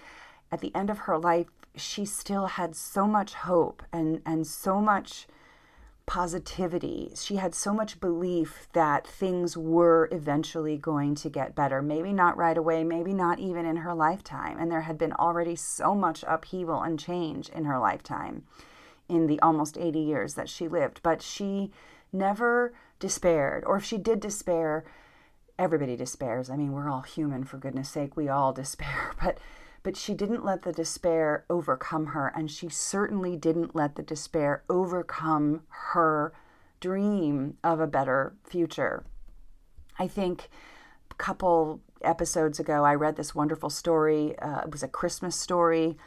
at 0.52 0.62
the 0.62 0.74
end 0.76 0.90
of 0.90 1.00
her 1.00 1.18
life, 1.18 1.48
she 1.76 2.06
still 2.06 2.46
had 2.48 2.76
so 2.76 3.06
much 3.06 3.34
hope 3.34 3.84
and, 3.92 4.22
and 4.26 4.48
so 4.48 4.80
much 4.80 5.28
positivity. 6.06 7.12
She 7.16 7.38
had 7.38 7.56
so 7.56 7.74
much 7.74 8.00
belief 8.00 8.68
that 8.74 9.08
things 9.08 9.58
were 9.58 10.08
eventually 10.12 10.78
going 10.78 11.16
to 11.16 11.30
get 11.30 11.56
better. 11.56 11.82
Maybe 11.82 12.14
not 12.14 12.38
right 12.38 12.58
away, 12.58 12.84
maybe 12.84 13.14
not 13.14 13.40
even 13.40 13.66
in 13.66 13.78
her 13.78 13.94
lifetime. 13.94 14.58
And 14.60 14.72
there 14.72 14.82
had 14.82 14.98
been 14.98 15.14
already 15.14 15.56
so 15.56 15.96
much 15.96 16.24
upheaval 16.28 16.82
and 16.82 17.00
change 17.00 17.50
in 17.50 17.66
her 17.66 17.80
lifetime 17.80 18.44
in 19.10 19.28
the 19.28 19.40
almost 19.40 19.78
80 19.78 20.00
years 20.00 20.36
that 20.36 20.50
she 20.50 20.68
lived. 20.68 21.00
But 21.02 21.22
she 21.22 21.72
never 22.14 22.74
despaired, 23.00 23.64
or 23.66 23.78
if 23.78 23.84
she 23.84 23.98
did 23.98 24.20
despair, 24.20 24.86
everybody 25.58 25.96
despairs. 25.96 26.50
I 26.50 26.56
mean, 26.56 26.72
we're 26.72 26.90
all 26.90 27.02
human, 27.02 27.44
for 27.44 27.58
goodness 27.58 27.90
sake, 27.90 28.16
we 28.16 28.30
all 28.30 28.54
despair. 28.54 29.14
But 29.22 29.38
but 29.86 29.96
she 29.96 30.16
didn't 30.16 30.44
let 30.44 30.64
the 30.64 30.72
despair 30.72 31.46
overcome 31.48 32.08
her, 32.08 32.34
and 32.36 32.50
she 32.50 32.68
certainly 32.70 33.36
didn't 33.36 33.76
let 33.76 33.96
the 33.96 34.02
despair 34.02 34.64
overcome 34.68 35.62
her 35.92 36.34
dream 36.80 37.56
of 37.64 37.80
a 37.80 37.86
better 37.86 38.34
future. 38.44 39.06
I 40.00 40.08
think 40.08 40.50
a 41.12 41.14
couple 41.14 41.82
episodes 42.02 42.60
ago, 42.60 42.84
I 42.84 42.96
read 42.96 43.16
this 43.16 43.36
wonderful 43.36 43.70
story. 43.70 44.36
Uh, 44.40 44.62
it 44.62 44.72
was 44.72 44.82
a 44.82 44.88
Christmas 44.88 45.36
story. 45.36 46.00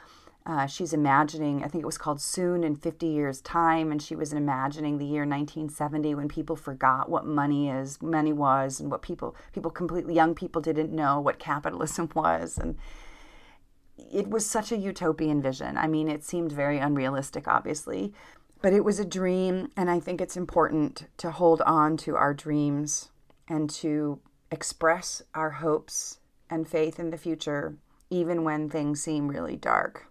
Uh, 0.45 0.67
she's 0.67 0.93
imagining, 0.93 1.63
I 1.63 1.69
think 1.69 1.83
it 1.83 1.87
was 1.87 1.99
called 1.99 2.21
Soon 2.21 2.65
in 2.65 2.75
50 2.75 3.07
Years' 3.07 3.41
Time, 3.41 3.93
and 3.93 4.03
she 4.03 4.17
was 4.17 4.33
imagining 4.33 4.99
the 4.99 5.05
year 5.05 5.23
1970 5.23 6.17
when 6.17 6.27
people 6.27 6.57
forgot 6.57 7.09
what 7.09 7.27
money 7.27 7.71
is, 7.71 8.03
money 8.03 8.33
was, 8.33 8.81
and 8.81 8.91
what 8.91 9.03
people, 9.03 9.37
people 9.53 9.71
completely, 9.71 10.15
young 10.15 10.35
people 10.35 10.61
didn't 10.61 10.91
know 10.91 11.21
what 11.21 11.39
capitalism 11.39 12.11
was. 12.17 12.59
And 12.59 12.77
it 14.13 14.29
was 14.29 14.47
such 14.47 14.73
a 14.73 14.77
utopian 14.77 15.43
vision. 15.43 15.77
I 15.77 15.87
mean, 15.87 16.09
it 16.09 16.25
seemed 16.25 16.53
very 16.53 16.79
unrealistic, 16.79 17.49
obviously, 17.49 18.13
but 18.63 18.73
it 18.73 18.85
was 18.85 18.99
a 18.99 19.05
dream. 19.05 19.71
And 19.77 19.91
I 19.91 20.01
think 20.01 20.21
it's 20.21 20.37
important 20.37 21.07
to 21.19 21.31
hold 21.31 21.61
on 21.63 21.97
to 21.99 22.17
our 22.17 22.35
dreams 22.35 23.11
and 23.49 23.69
to 23.71 24.21
express 24.51 25.23
our 25.35 25.51
hopes 25.51 26.19
and 26.51 26.67
faith 26.67 26.99
in 26.99 27.11
the 27.11 27.19
future, 27.19 27.77
even 28.11 28.45
when 28.45 28.69
things 28.69 29.03
seem 29.03 29.29
really 29.29 29.57
dark. 29.57 30.07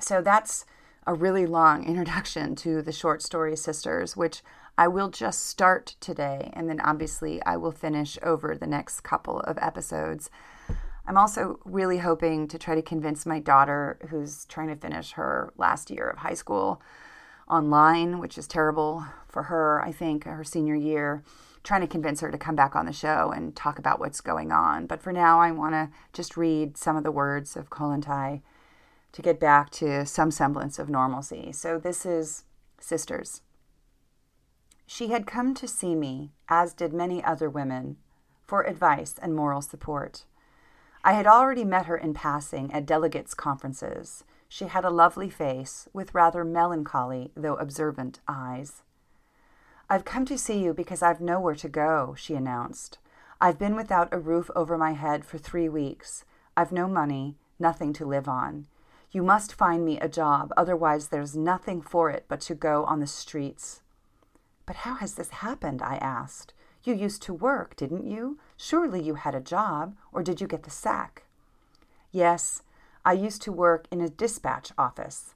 So 0.00 0.20
that's 0.20 0.64
a 1.06 1.14
really 1.14 1.46
long 1.46 1.84
introduction 1.86 2.54
to 2.56 2.82
the 2.82 2.92
short 2.92 3.22
story 3.22 3.56
Sisters, 3.56 4.16
which 4.16 4.42
I 4.78 4.88
will 4.88 5.10
just 5.10 5.46
start 5.46 5.96
today. 6.00 6.50
And 6.54 6.68
then 6.68 6.80
obviously 6.80 7.42
I 7.44 7.56
will 7.56 7.72
finish 7.72 8.18
over 8.22 8.56
the 8.56 8.66
next 8.66 9.00
couple 9.00 9.40
of 9.40 9.58
episodes. 9.60 10.30
I'm 11.06 11.16
also 11.16 11.58
really 11.64 11.98
hoping 11.98 12.46
to 12.48 12.58
try 12.58 12.74
to 12.74 12.82
convince 12.82 13.26
my 13.26 13.40
daughter, 13.40 13.98
who's 14.08 14.44
trying 14.46 14.68
to 14.68 14.76
finish 14.76 15.12
her 15.12 15.52
last 15.56 15.90
year 15.90 16.08
of 16.08 16.18
high 16.18 16.34
school 16.34 16.80
online, 17.48 18.18
which 18.18 18.38
is 18.38 18.46
terrible 18.46 19.04
for 19.28 19.44
her, 19.44 19.82
I 19.82 19.92
think, 19.92 20.24
her 20.24 20.44
senior 20.44 20.76
year, 20.76 21.24
trying 21.64 21.80
to 21.80 21.86
convince 21.86 22.20
her 22.20 22.30
to 22.30 22.38
come 22.38 22.54
back 22.54 22.76
on 22.76 22.86
the 22.86 22.92
show 22.92 23.32
and 23.34 23.54
talk 23.54 23.78
about 23.78 23.98
what's 23.98 24.20
going 24.20 24.52
on. 24.52 24.86
But 24.86 25.02
for 25.02 25.12
now, 25.12 25.40
I 25.40 25.50
want 25.50 25.74
to 25.74 25.90
just 26.12 26.36
read 26.36 26.76
some 26.76 26.96
of 26.96 27.02
the 27.02 27.12
words 27.12 27.56
of 27.56 27.70
Kollontai 27.70 28.42
to 29.12 29.22
get 29.22 29.38
back 29.38 29.70
to 29.70 30.06
some 30.06 30.30
semblance 30.30 30.78
of 30.78 30.88
normalcy. 30.88 31.52
So 31.52 31.78
this 31.78 32.06
is 32.06 32.44
Sisters. 32.78 33.42
She 34.86 35.08
had 35.08 35.26
come 35.26 35.54
to 35.54 35.68
see 35.68 35.94
me, 35.94 36.32
as 36.48 36.74
did 36.74 36.92
many 36.92 37.22
other 37.22 37.48
women, 37.48 37.96
for 38.42 38.62
advice 38.62 39.14
and 39.22 39.34
moral 39.34 39.62
support. 39.62 40.24
I 41.04 41.14
had 41.14 41.26
already 41.26 41.64
met 41.64 41.86
her 41.86 41.96
in 41.96 42.14
passing 42.14 42.72
at 42.72 42.86
delegates' 42.86 43.34
conferences. 43.34 44.22
She 44.48 44.66
had 44.66 44.84
a 44.84 44.90
lovely 44.90 45.30
face, 45.30 45.88
with 45.92 46.14
rather 46.14 46.44
melancholy, 46.44 47.32
though 47.34 47.56
observant, 47.56 48.20
eyes. 48.28 48.82
I've 49.90 50.04
come 50.04 50.24
to 50.26 50.38
see 50.38 50.62
you 50.62 50.72
because 50.72 51.02
I've 51.02 51.20
nowhere 51.20 51.56
to 51.56 51.68
go, 51.68 52.14
she 52.16 52.34
announced. 52.34 52.98
I've 53.40 53.58
been 53.58 53.74
without 53.74 54.12
a 54.12 54.18
roof 54.18 54.48
over 54.54 54.78
my 54.78 54.92
head 54.92 55.24
for 55.24 55.38
three 55.38 55.68
weeks. 55.68 56.24
I've 56.56 56.70
no 56.70 56.86
money, 56.86 57.36
nothing 57.58 57.92
to 57.94 58.06
live 58.06 58.28
on. 58.28 58.68
You 59.10 59.24
must 59.24 59.54
find 59.54 59.84
me 59.84 59.98
a 59.98 60.08
job, 60.08 60.52
otherwise, 60.56 61.08
there's 61.08 61.36
nothing 61.36 61.82
for 61.82 62.10
it 62.10 62.26
but 62.28 62.40
to 62.42 62.54
go 62.54 62.84
on 62.84 63.00
the 63.00 63.06
streets. 63.08 63.82
But 64.64 64.76
how 64.76 64.94
has 64.94 65.14
this 65.14 65.30
happened? 65.30 65.82
I 65.82 65.96
asked. 65.96 66.54
You 66.84 66.94
used 66.94 67.22
to 67.22 67.34
work, 67.34 67.74
didn't 67.76 68.06
you? 68.06 68.38
Surely 68.64 69.02
you 69.02 69.16
had 69.16 69.34
a 69.34 69.40
job, 69.40 69.96
or 70.12 70.22
did 70.22 70.40
you 70.40 70.46
get 70.46 70.62
the 70.62 70.70
sack? 70.70 71.24
Yes, 72.12 72.62
I 73.04 73.12
used 73.12 73.42
to 73.42 73.50
work 73.50 73.88
in 73.90 74.00
a 74.00 74.08
dispatch 74.08 74.70
office, 74.78 75.34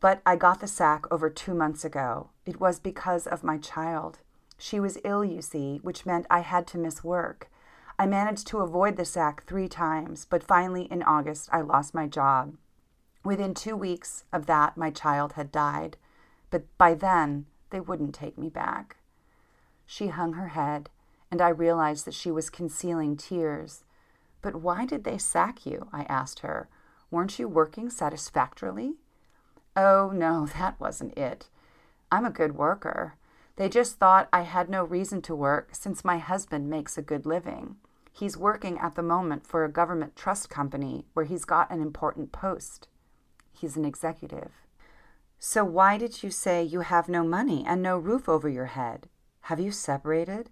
but 0.00 0.20
I 0.26 0.36
got 0.36 0.60
the 0.60 0.66
sack 0.66 1.10
over 1.10 1.30
two 1.30 1.54
months 1.54 1.82
ago. 1.82 2.28
It 2.44 2.60
was 2.60 2.78
because 2.78 3.26
of 3.26 3.42
my 3.42 3.56
child. 3.56 4.18
She 4.58 4.78
was 4.80 4.98
ill, 5.02 5.24
you 5.24 5.40
see, 5.40 5.78
which 5.78 6.04
meant 6.04 6.26
I 6.28 6.40
had 6.40 6.66
to 6.66 6.78
miss 6.78 7.02
work. 7.02 7.48
I 7.98 8.04
managed 8.04 8.46
to 8.48 8.58
avoid 8.58 8.98
the 8.98 9.06
sack 9.06 9.46
three 9.46 9.68
times, 9.68 10.26
but 10.28 10.44
finally 10.44 10.82
in 10.90 11.02
August 11.02 11.48
I 11.50 11.62
lost 11.62 11.94
my 11.94 12.06
job. 12.06 12.54
Within 13.24 13.54
two 13.54 13.76
weeks 13.76 14.24
of 14.30 14.44
that, 14.44 14.76
my 14.76 14.90
child 14.90 15.32
had 15.32 15.50
died, 15.50 15.96
but 16.50 16.64
by 16.76 16.92
then 16.92 17.46
they 17.70 17.80
wouldn't 17.80 18.14
take 18.14 18.36
me 18.36 18.50
back. 18.50 18.98
She 19.86 20.08
hung 20.08 20.34
her 20.34 20.48
head, 20.48 20.90
and 21.30 21.40
I 21.40 21.48
realized 21.48 22.04
that 22.06 22.14
she 22.14 22.30
was 22.30 22.50
concealing 22.50 23.16
tears. 23.16 23.84
But 24.40 24.56
why 24.56 24.86
did 24.86 25.04
they 25.04 25.18
sack 25.18 25.66
you? 25.66 25.88
I 25.92 26.02
asked 26.04 26.40
her. 26.40 26.68
Weren't 27.10 27.38
you 27.38 27.48
working 27.48 27.90
satisfactorily? 27.90 28.94
Oh, 29.76 30.10
no, 30.14 30.46
that 30.58 30.78
wasn't 30.80 31.16
it. 31.16 31.48
I'm 32.10 32.24
a 32.24 32.30
good 32.30 32.56
worker. 32.56 33.14
They 33.56 33.68
just 33.68 33.98
thought 33.98 34.28
I 34.32 34.42
had 34.42 34.70
no 34.70 34.84
reason 34.84 35.20
to 35.22 35.34
work 35.34 35.70
since 35.72 36.04
my 36.04 36.18
husband 36.18 36.70
makes 36.70 36.96
a 36.96 37.02
good 37.02 37.26
living. 37.26 37.76
He's 38.12 38.36
working 38.36 38.78
at 38.78 38.94
the 38.94 39.02
moment 39.02 39.46
for 39.46 39.64
a 39.64 39.70
government 39.70 40.16
trust 40.16 40.48
company 40.48 41.06
where 41.12 41.24
he's 41.24 41.44
got 41.44 41.70
an 41.70 41.80
important 41.80 42.32
post. 42.32 42.88
He's 43.52 43.76
an 43.76 43.84
executive. 43.84 44.52
So, 45.40 45.64
why 45.64 45.98
did 45.98 46.22
you 46.22 46.30
say 46.30 46.62
you 46.62 46.80
have 46.80 47.08
no 47.08 47.22
money 47.22 47.64
and 47.66 47.80
no 47.80 47.96
roof 47.96 48.28
over 48.28 48.48
your 48.48 48.66
head? 48.66 49.08
Have 49.42 49.60
you 49.60 49.70
separated? 49.70 50.50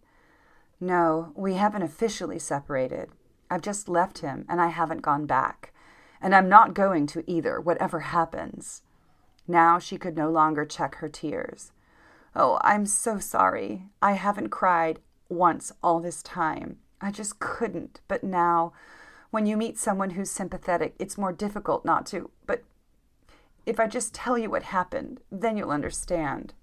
No, 0.80 1.32
we 1.34 1.54
haven't 1.54 1.82
officially 1.82 2.38
separated. 2.38 3.10
I've 3.50 3.62
just 3.62 3.88
left 3.88 4.18
him 4.18 4.44
and 4.48 4.60
I 4.60 4.68
haven't 4.68 5.02
gone 5.02 5.26
back. 5.26 5.72
And 6.20 6.34
I'm 6.34 6.48
not 6.48 6.74
going 6.74 7.06
to 7.08 7.24
either, 7.30 7.60
whatever 7.60 8.00
happens. 8.00 8.82
Now 9.46 9.78
she 9.78 9.98
could 9.98 10.16
no 10.16 10.30
longer 10.30 10.64
check 10.64 10.96
her 10.96 11.08
tears. 11.08 11.72
Oh, 12.34 12.58
I'm 12.62 12.86
so 12.86 13.18
sorry. 13.18 13.84
I 14.02 14.12
haven't 14.12 14.50
cried 14.50 14.98
once 15.28 15.72
all 15.82 16.00
this 16.00 16.22
time. 16.22 16.78
I 17.00 17.10
just 17.10 17.38
couldn't. 17.38 18.00
But 18.08 18.24
now, 18.24 18.72
when 19.30 19.46
you 19.46 19.56
meet 19.56 19.78
someone 19.78 20.10
who's 20.10 20.30
sympathetic, 20.30 20.94
it's 20.98 21.18
more 21.18 21.32
difficult 21.32 21.84
not 21.84 22.06
to. 22.06 22.30
But 22.46 22.64
if 23.64 23.80
I 23.80 23.86
just 23.86 24.14
tell 24.14 24.36
you 24.36 24.50
what 24.50 24.64
happened, 24.64 25.20
then 25.30 25.56
you'll 25.56 25.70
understand. 25.70 26.54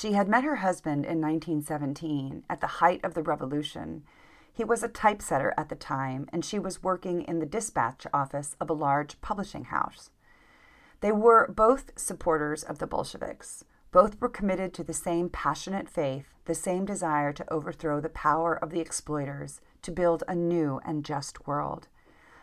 She 0.00 0.12
had 0.14 0.30
met 0.30 0.44
her 0.44 0.56
husband 0.56 1.04
in 1.04 1.20
1917 1.20 2.44
at 2.48 2.62
the 2.62 2.80
height 2.80 3.04
of 3.04 3.12
the 3.12 3.22
revolution. 3.22 4.02
He 4.50 4.64
was 4.64 4.82
a 4.82 4.88
typesetter 4.88 5.52
at 5.58 5.68
the 5.68 5.74
time, 5.74 6.26
and 6.32 6.42
she 6.42 6.58
was 6.58 6.82
working 6.82 7.20
in 7.20 7.38
the 7.38 7.44
dispatch 7.44 8.06
office 8.10 8.56
of 8.62 8.70
a 8.70 8.72
large 8.72 9.20
publishing 9.20 9.64
house. 9.64 10.08
They 11.02 11.12
were 11.12 11.52
both 11.54 11.92
supporters 11.96 12.62
of 12.62 12.78
the 12.78 12.86
Bolsheviks. 12.86 13.66
Both 13.92 14.18
were 14.22 14.30
committed 14.30 14.72
to 14.72 14.84
the 14.84 14.94
same 14.94 15.28
passionate 15.28 15.86
faith, 15.86 16.32
the 16.46 16.54
same 16.54 16.86
desire 16.86 17.34
to 17.34 17.52
overthrow 17.52 18.00
the 18.00 18.08
power 18.08 18.54
of 18.54 18.70
the 18.70 18.80
exploiters, 18.80 19.60
to 19.82 19.92
build 19.92 20.24
a 20.26 20.34
new 20.34 20.80
and 20.82 21.04
just 21.04 21.46
world. 21.46 21.88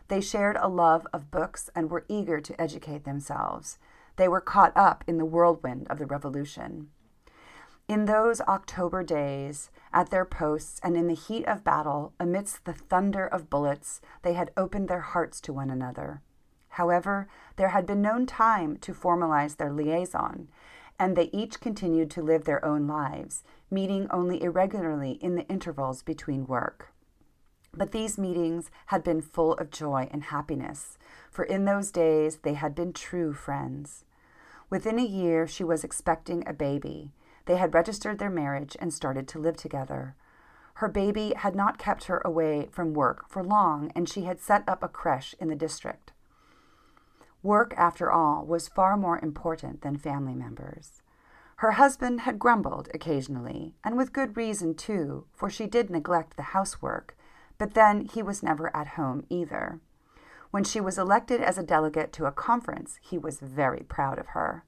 They 0.09 0.21
shared 0.21 0.57
a 0.57 0.67
love 0.67 1.07
of 1.11 1.31
books 1.31 1.71
and 1.75 1.89
were 1.89 2.05
eager 2.07 2.39
to 2.39 2.61
educate 2.61 3.03
themselves. 3.03 3.79
They 4.17 4.27
were 4.27 4.41
caught 4.41 4.77
up 4.77 5.03
in 5.07 5.17
the 5.17 5.25
whirlwind 5.25 5.87
of 5.89 5.97
the 5.97 6.05
revolution. 6.05 6.91
In 7.87 8.03
those 8.03 8.41
October 8.41 9.01
days, 9.01 9.69
at 9.93 10.09
their 10.09 10.25
posts 10.25 10.81
and 10.83 10.97
in 10.97 11.07
the 11.07 11.13
heat 11.13 11.45
of 11.45 11.63
battle, 11.63 12.11
amidst 12.19 12.65
the 12.65 12.73
thunder 12.73 13.25
of 13.25 13.49
bullets, 13.49 14.01
they 14.23 14.33
had 14.33 14.51
opened 14.57 14.89
their 14.89 14.99
hearts 14.99 15.39
to 15.41 15.53
one 15.53 15.69
another. 15.69 16.21
However, 16.71 17.29
there 17.55 17.69
had 17.69 17.85
been 17.85 18.01
no 18.01 18.25
time 18.25 18.75
to 18.79 18.93
formalize 18.93 19.55
their 19.55 19.71
liaison, 19.71 20.49
and 20.99 21.15
they 21.15 21.29
each 21.31 21.61
continued 21.61 22.11
to 22.11 22.21
live 22.21 22.43
their 22.43 22.63
own 22.65 22.87
lives, 22.87 23.45
meeting 23.71 24.07
only 24.11 24.43
irregularly 24.43 25.11
in 25.11 25.35
the 25.35 25.47
intervals 25.47 26.03
between 26.03 26.45
work. 26.45 26.91
But 27.73 27.93
these 27.93 28.17
meetings 28.17 28.69
had 28.87 29.01
been 29.01 29.21
full 29.21 29.53
of 29.53 29.71
joy 29.71 30.09
and 30.11 30.23
happiness, 30.23 30.97
for 31.31 31.45
in 31.45 31.63
those 31.63 31.91
days 31.91 32.39
they 32.43 32.55
had 32.55 32.75
been 32.75 32.91
true 32.91 33.31
friends. 33.31 34.03
Within 34.69 34.99
a 34.99 35.05
year, 35.05 35.47
she 35.47 35.63
was 35.63 35.85
expecting 35.85 36.45
a 36.45 36.53
baby. 36.53 37.13
They 37.47 37.55
had 37.55 37.73
registered 37.73 38.19
their 38.19 38.29
marriage 38.29 38.77
and 38.79 38.93
started 38.93 39.27
to 39.29 39.39
live 39.39 39.57
together. 39.57 40.15
Her 40.75 40.89
baby 40.89 41.33
had 41.35 41.55
not 41.55 41.79
kept 41.79 42.03
her 42.03 42.21
away 42.23 42.67
from 42.71 42.93
work 42.93 43.27
for 43.27 43.43
long, 43.43 43.91
and 43.95 44.07
she 44.07 44.25
had 44.25 44.39
set 44.39 44.63
up 44.67 44.83
a 44.83 44.87
creche 44.87 45.33
in 45.39 45.47
the 45.47 45.55
district. 45.55 46.11
Work, 47.41 47.73
after 47.77 48.11
all, 48.11 48.45
was 48.45 48.67
far 48.67 48.97
more 48.97 49.17
important 49.19 49.81
than 49.81 49.97
family 49.97 50.35
members. 50.35 51.01
Her 51.57 51.71
husband 51.71 52.21
had 52.21 52.37
grumbled 52.37 52.89
occasionally, 52.93 53.73
and 53.83 53.97
with 53.97 54.13
good 54.13 54.37
reason, 54.37 54.75
too, 54.75 55.25
for 55.33 55.49
she 55.49 55.65
did 55.65 55.89
neglect 55.89 56.35
the 56.35 56.53
housework, 56.53 57.17
but 57.57 57.73
then 57.73 58.01
he 58.01 58.21
was 58.21 58.43
never 58.43 58.75
at 58.75 58.89
home 58.89 59.25
either. 59.29 59.79
When 60.51 60.63
she 60.63 60.81
was 60.81 60.97
elected 60.97 61.41
as 61.41 61.57
a 61.57 61.63
delegate 61.63 62.11
to 62.13 62.25
a 62.25 62.31
conference, 62.31 62.99
he 63.01 63.17
was 63.17 63.39
very 63.39 63.83
proud 63.87 64.19
of 64.19 64.27
her. 64.27 64.63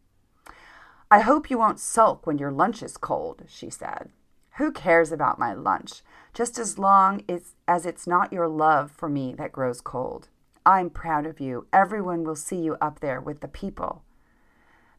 I 1.12 1.22
hope 1.22 1.50
you 1.50 1.58
won't 1.58 1.80
sulk 1.80 2.28
when 2.28 2.38
your 2.38 2.51
lunch 2.51 2.84
is 2.84 2.96
cold, 2.96 3.44
she 3.48 3.72
said. 3.72 4.10
Who 4.58 4.72
cares 4.72 5.12
about 5.12 5.39
my 5.39 5.54
lunch, 5.54 6.04
just 6.34 6.60
as 6.60 6.78
long 6.78 7.24
as 7.68 7.86
it's 7.86 8.06
not 8.06 8.32
your 8.32 8.48
love 8.48 8.92
for 8.92 9.10
me 9.10 9.34
that 9.34 9.51
grows 9.51 9.82
cold? 9.82 10.28
I'm 10.66 10.92
proud 10.92 11.25
of 11.25 11.39
you. 11.39 11.66
Everyone 11.74 12.24
will 12.24 12.36
see 12.36 12.58
you 12.58 12.78
up 12.80 13.00
there 13.00 13.20
with 13.20 13.39
the 13.42 13.48
people. 13.48 14.04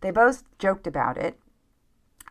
They 0.00 0.11
both 0.11 0.43
joked 0.59 0.88
about 0.88 1.17
it, 1.17 1.38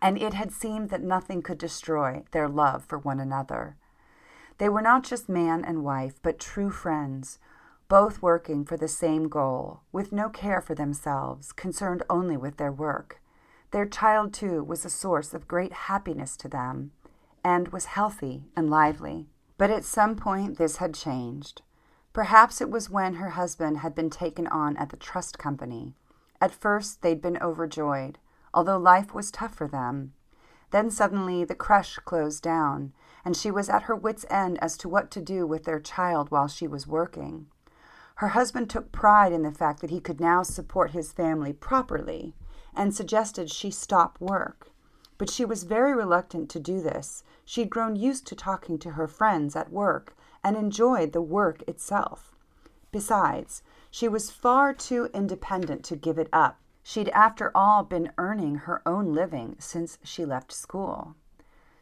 and 0.01 0.21
it 0.21 0.33
had 0.33 0.51
seemed 0.51 0.89
that 0.89 1.03
nothing 1.03 1.41
could 1.41 1.57
destroy 1.57 2.23
their 2.31 2.49
love 2.49 2.83
for 2.83 2.97
one 2.97 3.19
another. 3.19 3.77
They 4.57 4.67
were 4.67 4.81
not 4.81 5.03
just 5.05 5.29
man 5.29 5.63
and 5.63 5.85
wife, 5.85 6.15
but 6.21 6.37
true 6.37 6.69
friends, 6.69 7.39
both 7.87 8.21
working 8.21 8.65
for 8.65 8.75
the 8.75 8.89
same 8.89 9.29
goal, 9.29 9.81
with 9.93 10.11
no 10.11 10.27
care 10.27 10.59
for 10.59 10.75
themselves, 10.75 11.53
concerned 11.53 12.03
only 12.09 12.35
with 12.35 12.57
their 12.57 12.73
work. 12.73 13.18
Their 13.71 13.85
child, 13.85 14.33
too, 14.33 14.63
was 14.63 14.83
a 14.83 14.89
source 14.89 15.33
of 15.33 15.47
great 15.47 15.73
happiness 15.73 16.35
to 16.37 16.47
them, 16.47 16.91
and 17.43 17.67
was 17.67 17.85
healthy 17.85 18.45
and 18.55 18.69
lively. 18.69 19.27
But 19.57 19.69
at 19.69 19.85
some 19.85 20.15
point, 20.15 20.57
this 20.57 20.77
had 20.77 20.95
changed. 20.95 21.61
Perhaps 22.11 22.61
it 22.61 22.71
was 22.71 22.89
when 22.89 23.15
her 23.15 23.31
husband 23.31 23.77
had 23.77 23.93
been 23.93 24.09
taken 24.09 24.47
on 24.47 24.75
at 24.77 24.89
the 24.89 24.97
trust 24.97 25.37
company. 25.37 25.93
At 26.41 26.51
first, 26.51 27.01
they'd 27.01 27.21
been 27.21 27.37
overjoyed, 27.41 28.17
although 28.53 28.77
life 28.77 29.13
was 29.13 29.29
tough 29.29 29.53
for 29.53 29.67
them. 29.67 30.13
Then 30.71 30.89
suddenly 30.89 31.43
the 31.43 31.55
creche 31.55 31.99
closed 32.05 32.41
down, 32.41 32.93
and 33.23 33.35
she 33.37 33.51
was 33.51 33.69
at 33.69 33.83
her 33.83 33.95
wits' 33.95 34.25
end 34.29 34.57
as 34.63 34.77
to 34.77 34.89
what 34.89 35.11
to 35.11 35.21
do 35.21 35.45
with 35.45 35.65
their 35.65 35.79
child 35.79 36.31
while 36.31 36.47
she 36.47 36.67
was 36.67 36.87
working. 36.87 37.47
Her 38.15 38.29
husband 38.29 38.69
took 38.69 38.91
pride 38.91 39.31
in 39.31 39.43
the 39.43 39.51
fact 39.51 39.81
that 39.81 39.89
he 39.91 39.99
could 39.99 40.19
now 40.19 40.43
support 40.43 40.91
his 40.91 41.11
family 41.11 41.53
properly 41.53 42.33
and 42.79 42.95
suggested 42.95 43.51
she 43.51 43.69
stop 43.69 44.17
work. 44.21 44.71
But 45.17 45.29
she 45.29 45.43
was 45.43 45.65
very 45.65 45.93
reluctant 45.93 46.49
to 46.51 46.61
do 46.61 46.79
this. 46.79 47.25
She'd 47.43 47.69
grown 47.69 47.97
used 47.97 48.25
to 48.27 48.35
talking 48.35 48.79
to 48.79 48.91
her 48.91 49.05
friends 49.05 49.53
at 49.53 49.69
work 49.69 50.15
and 50.45 50.55
enjoyed 50.55 51.11
the 51.11 51.21
work 51.21 51.61
itself. 51.67 52.37
Besides, 52.93 53.63
she 53.91 54.07
was 54.07 54.31
far 54.31 54.73
too 54.73 55.09
independent 55.13 55.83
to 55.85 55.97
give 55.97 56.17
it 56.17 56.29
up. 56.31 56.57
She'd, 56.81 57.09
after 57.09 57.51
all, 57.53 57.83
been 57.83 58.13
earning 58.17 58.55
her 58.55 58.81
own 58.85 59.13
living 59.13 59.57
since 59.59 59.97
she 60.01 60.23
left 60.23 60.53
school. 60.53 61.15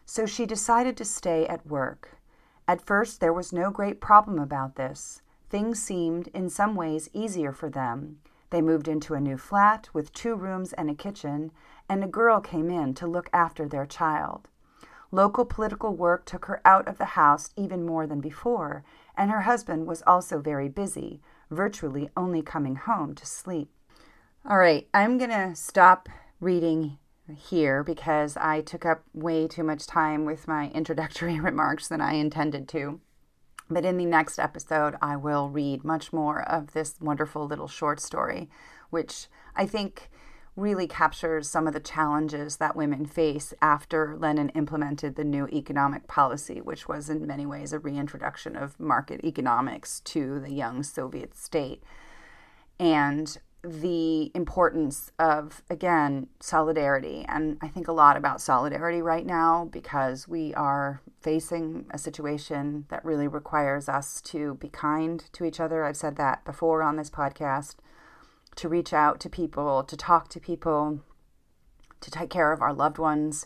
So 0.04 0.25
she 0.25 0.48
decided 0.48 0.98
to 0.98 1.06
stay 1.06 1.45
at 1.45 1.67
work. 1.67 2.17
At 2.67 2.82
first, 2.82 3.19
there 3.19 3.32
was 3.32 3.54
no 3.54 3.69
great 3.69 4.02
problem 4.02 4.39
about 4.39 4.78
this. 4.78 5.21
Things 5.52 5.80
seemed, 5.80 6.30
in 6.30 6.50
some 6.50 6.74
ways, 6.76 7.08
easier 7.13 7.52
for 7.52 7.69
them. 7.69 8.17
They 8.49 8.62
moved 8.62 8.88
into 8.88 9.13
a 9.13 9.19
new 9.19 9.38
flat 9.38 9.89
with 9.93 10.13
two 10.13 10.36
rooms 10.36 10.73
and 10.73 10.89
a 10.89 10.95
kitchen, 10.95 11.51
and 11.89 12.03
a 12.03 12.07
girl 12.07 12.39
came 12.39 12.69
in 12.69 12.93
to 12.95 13.07
look 13.07 13.29
after 13.33 13.67
their 13.67 13.86
child. 13.86 14.47
Local 15.12 15.45
political 15.45 15.95
work 15.95 16.25
took 16.25 16.45
her 16.45 16.62
out 16.65 16.88
of 16.88 16.97
the 16.97 17.05
house 17.05 17.49
even 17.55 17.86
more 17.86 18.05
than 18.07 18.19
before, 18.19 18.83
and 19.15 19.31
her 19.31 19.41
husband 19.41 19.88
was 19.88 20.03
also 20.05 20.39
very 20.39 20.67
busy, 20.67 21.21
virtually 21.49 22.10
only 22.17 22.41
coming 22.41 22.75
home 22.75 23.15
to 23.15 23.25
sleep. 23.25 23.69
All 24.45 24.57
right, 24.57 24.88
I'm 24.93 25.17
going 25.17 25.29
to 25.29 25.55
stop 25.55 26.10
reading 26.39 26.97
here 27.36 27.83
because 27.83 28.38
I 28.38 28.62
took 28.62 28.86
up 28.86 29.03
way 29.13 29.47
too 29.47 29.63
much 29.63 29.88
time 29.88 30.25
with 30.25 30.47
my 30.47 30.69
introductory 30.69 31.39
remarks 31.39 31.88
than 31.88 32.01
I 32.01 32.13
intended 32.13 32.67
to. 32.69 32.99
But 33.69 33.86
in 33.86 33.97
the 33.97 34.06
next 34.06 34.39
episode, 34.39 34.95
I 35.01 35.17
will 35.17 35.49
read 35.49 35.84
much 35.84 36.13
more 36.13 36.41
of 36.41 36.73
this 36.73 36.95
wonderful 37.01 37.45
little 37.45 37.67
short 37.67 37.99
story, 37.99 38.49
which 38.89 39.27
I 39.56 39.65
think 39.65 40.10
really 40.56 40.88
captures 40.88 41.49
some 41.49 41.67
of 41.67 41.73
the 41.73 41.80
challenges 41.80 42.58
that 42.58 42.75
women 42.75 43.06
face 43.06 43.53
after 43.62 44.17
Lenin 44.17 44.49
implemented 44.49 45.15
the 45.15 45.23
new 45.23 45.47
economic 45.49 46.08
policy, 46.08 46.60
which 46.62 46.88
was 46.88 47.10
in 47.10 47.27
many 47.27 47.45
ways 47.45 47.73
a 47.73 47.80
reintroduction 47.80 48.56
of 48.56 48.80
market 48.80 49.23
economics 49.23 49.99
to 49.99 50.39
the 50.39 50.51
young 50.51 50.82
Soviet 50.82 51.36
state. 51.36 51.84
And 52.80 53.38
the 53.67 54.32
importance 54.34 55.12
of, 55.19 55.62
again, 55.69 56.27
solidarity. 56.39 57.25
And 57.27 57.58
I 57.62 57.67
think 57.67 57.88
a 57.88 57.93
lot 57.93 58.17
about 58.17 58.41
solidarity 58.41 59.01
right 59.01 59.25
now 59.25 59.69
because 59.71 60.27
we 60.27 60.53
are 60.53 61.01
facing 61.21 61.86
a 61.91 61.97
situation 61.97 62.86
that 62.89 63.03
really 63.03 63.27
requires 63.27 63.89
us 63.89 64.21
to 64.21 64.56
be 64.56 64.69
kind 64.69 65.23
to 65.34 65.43
each 65.43 65.60
other. 65.60 65.84
I've 65.84 65.97
said 65.97 66.15
that 66.15 66.45
before 66.45 66.82
on 66.82 66.95
this 66.95 67.10
podcast 67.10 67.75
to 68.56 68.69
reach 68.69 68.93
out 68.93 69.19
to 69.19 69.30
people, 69.30 69.84
to 69.84 69.97
talk 69.97 70.30
to 70.30 70.39
people, 70.39 71.01
to 72.01 72.12
take 72.12 72.30
care 72.30 72.51
of 72.51 72.62
our 72.62 72.73
loved 72.73 72.97
ones, 72.97 73.45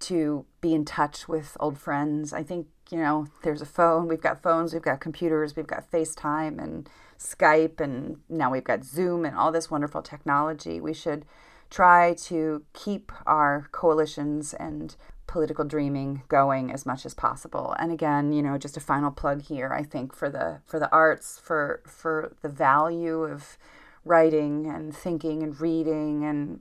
to 0.00 0.46
be 0.60 0.74
in 0.74 0.84
touch 0.84 1.28
with 1.28 1.56
old 1.60 1.78
friends. 1.78 2.32
I 2.32 2.42
think, 2.42 2.66
you 2.90 2.98
know, 2.98 3.26
there's 3.42 3.62
a 3.62 3.66
phone, 3.66 4.08
we've 4.08 4.20
got 4.20 4.42
phones, 4.42 4.72
we've 4.72 4.82
got 4.82 5.00
computers, 5.00 5.54
we've 5.54 5.66
got 5.66 5.90
FaceTime 5.90 6.62
and 6.62 6.88
Skype, 7.20 7.80
and 7.80 8.20
now 8.28 8.50
we've 8.50 8.64
got 8.64 8.82
Zoom 8.82 9.24
and 9.24 9.36
all 9.36 9.52
this 9.52 9.70
wonderful 9.70 10.02
technology. 10.02 10.80
We 10.80 10.94
should 10.94 11.26
try 11.68 12.14
to 12.14 12.64
keep 12.72 13.12
our 13.26 13.68
coalitions 13.70 14.54
and 14.54 14.96
political 15.26 15.64
dreaming 15.64 16.22
going 16.28 16.72
as 16.72 16.84
much 16.84 17.06
as 17.06 17.14
possible. 17.14 17.76
And 17.78 17.92
again, 17.92 18.32
you 18.32 18.42
know, 18.42 18.58
just 18.58 18.76
a 18.76 18.80
final 18.80 19.10
plug 19.10 19.42
here, 19.42 19.72
I 19.72 19.84
think 19.84 20.14
for 20.14 20.28
the 20.28 20.60
for 20.66 20.80
the 20.80 20.90
arts, 20.90 21.38
for 21.38 21.82
for 21.86 22.34
the 22.42 22.48
value 22.48 23.22
of 23.22 23.58
writing 24.04 24.66
and 24.66 24.96
thinking 24.96 25.42
and 25.42 25.60
reading 25.60 26.24
and 26.24 26.60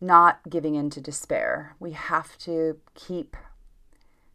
not 0.00 0.40
giving 0.48 0.74
in 0.74 0.90
to 0.90 1.00
despair. 1.00 1.76
We 1.78 1.92
have 1.92 2.36
to 2.38 2.78
keep 2.94 3.36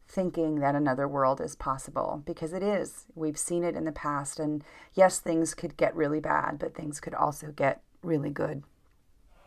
thinking 0.07 0.59
that 0.59 0.75
another 0.75 1.07
world 1.07 1.41
is 1.41 1.55
possible 1.55 2.21
because 2.25 2.53
it 2.53 2.63
is. 2.63 3.05
We've 3.15 3.37
seen 3.37 3.63
it 3.63 3.75
in 3.75 3.85
the 3.85 3.91
past. 3.91 4.39
And 4.39 4.63
yes, 4.93 5.19
things 5.19 5.53
could 5.53 5.77
get 5.77 5.95
really 5.95 6.19
bad, 6.19 6.59
but 6.59 6.75
things 6.75 6.99
could 6.99 7.13
also 7.13 7.51
get 7.55 7.81
really 8.01 8.29
good. 8.29 8.63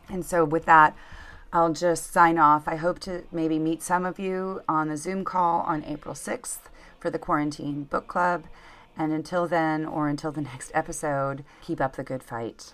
And 0.09 0.25
so, 0.25 0.43
with 0.43 0.65
that, 0.65 0.95
I'll 1.53 1.73
just 1.73 2.11
sign 2.11 2.37
off. 2.37 2.67
I 2.67 2.75
hope 2.75 2.99
to 3.01 3.23
maybe 3.31 3.57
meet 3.57 3.81
some 3.81 4.05
of 4.05 4.19
you 4.19 4.61
on 4.67 4.89
the 4.89 4.97
Zoom 4.97 5.23
call 5.23 5.61
on 5.61 5.83
April 5.83 6.13
6th 6.13 6.59
for 6.99 7.09
the 7.09 7.19
Quarantine 7.19 7.83
Book 7.83 8.07
Club. 8.07 8.45
And 8.97 9.13
until 9.13 9.47
then, 9.47 9.85
or 9.85 10.07
until 10.09 10.31
the 10.31 10.41
next 10.53 10.71
episode, 10.73 11.43
keep 11.61 11.79
up 11.79 11.95
the 11.95 12.03
good 12.03 12.23
fight. 12.23 12.73